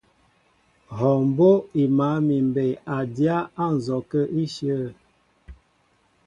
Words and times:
Hɔɔ 0.97 1.19
mbó' 1.29 1.63
í 1.81 1.83
máál 1.97 2.19
mi 2.27 2.37
mbey 2.49 2.71
a 2.95 2.97
dyá 3.15 3.37
á 3.63 3.65
nzɔkə 3.77 4.19
íshyə̂. 4.43 4.83